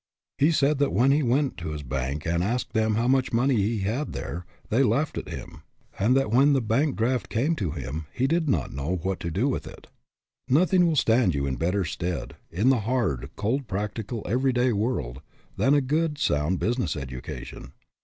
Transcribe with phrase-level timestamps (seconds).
[0.39, 3.57] He said that when he went to his bank and asked them how much money
[3.57, 5.61] he had there, they laughed at him;
[5.99, 9.29] and that when a bank draft came to him he did not know what to
[9.29, 9.85] do with it.
[10.49, 15.21] Nothing will stand you in better stead, in the hard, cold practical everyday world,
[15.55, 17.73] than a good, sound business education.